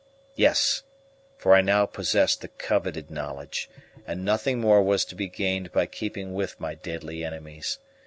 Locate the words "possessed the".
1.85-2.47